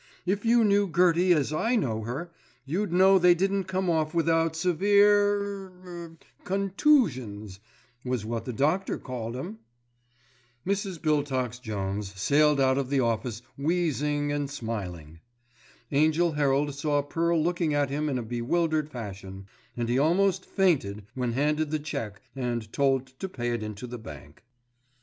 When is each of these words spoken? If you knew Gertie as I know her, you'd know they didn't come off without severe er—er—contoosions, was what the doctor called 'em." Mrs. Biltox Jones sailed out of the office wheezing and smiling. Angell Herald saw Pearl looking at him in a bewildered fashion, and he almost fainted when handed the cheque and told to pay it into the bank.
If 0.25 0.43
you 0.45 0.63
knew 0.63 0.91
Gertie 0.91 1.31
as 1.31 1.53
I 1.53 1.75
know 1.75 2.01
her, 2.05 2.31
you'd 2.65 2.91
know 2.91 3.19
they 3.19 3.35
didn't 3.35 3.65
come 3.65 3.87
off 3.87 4.15
without 4.15 4.55
severe 4.55 5.67
er—er—contoosions, 5.67 7.59
was 8.03 8.25
what 8.25 8.45
the 8.45 8.51
doctor 8.51 8.97
called 8.97 9.35
'em." 9.37 9.59
Mrs. 10.65 10.99
Biltox 10.99 11.59
Jones 11.61 12.19
sailed 12.19 12.59
out 12.59 12.79
of 12.79 12.89
the 12.89 12.99
office 12.99 13.43
wheezing 13.55 14.31
and 14.31 14.49
smiling. 14.49 15.19
Angell 15.91 16.31
Herald 16.31 16.73
saw 16.73 17.03
Pearl 17.03 17.39
looking 17.39 17.75
at 17.75 17.91
him 17.91 18.09
in 18.09 18.17
a 18.17 18.23
bewildered 18.23 18.89
fashion, 18.89 19.45
and 19.77 19.87
he 19.87 19.99
almost 19.99 20.47
fainted 20.47 21.05
when 21.13 21.33
handed 21.33 21.69
the 21.69 21.77
cheque 21.77 22.23
and 22.35 22.73
told 22.73 23.05
to 23.19 23.29
pay 23.29 23.51
it 23.53 23.61
into 23.61 23.85
the 23.85 23.99
bank. 23.99 24.41